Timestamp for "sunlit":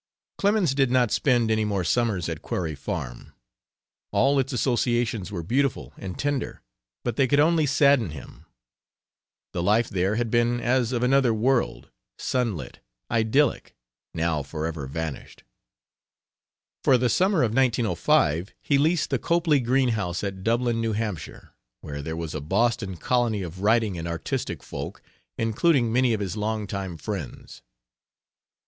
12.17-12.79